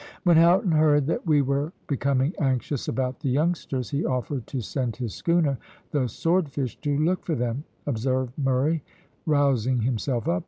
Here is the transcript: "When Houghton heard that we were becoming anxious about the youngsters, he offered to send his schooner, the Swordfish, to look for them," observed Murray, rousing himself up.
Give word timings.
"When 0.23 0.35
Houghton 0.37 0.71
heard 0.71 1.05
that 1.05 1.27
we 1.27 1.43
were 1.43 1.73
becoming 1.85 2.33
anxious 2.39 2.87
about 2.87 3.19
the 3.19 3.29
youngsters, 3.29 3.91
he 3.91 4.03
offered 4.03 4.47
to 4.47 4.59
send 4.59 4.95
his 4.95 5.13
schooner, 5.13 5.59
the 5.91 6.07
Swordfish, 6.09 6.75
to 6.81 6.97
look 6.97 7.23
for 7.23 7.35
them," 7.35 7.65
observed 7.85 8.33
Murray, 8.35 8.83
rousing 9.27 9.81
himself 9.83 10.27
up. 10.27 10.39